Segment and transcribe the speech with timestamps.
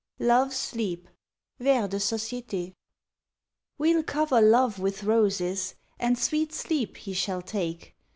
[0.17, 1.09] LOVE'S SLEEP.
[1.59, 2.73] (Vers de Société.)
[3.77, 7.95] We'll cover Love with roses, And sweet sleep he shall take.